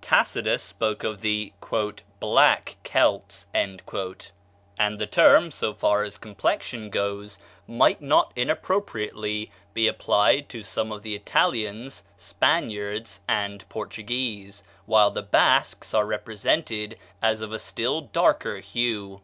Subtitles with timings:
[0.00, 1.52] Tacitus spoke of the
[2.18, 10.48] "Black Celts," and the term, so far as complexion goes, might not inappropriately be applied
[10.48, 17.52] to some of the Italians, Spaniards, and Portuguese, while the Basques are represented as of
[17.52, 19.20] a still darker hue.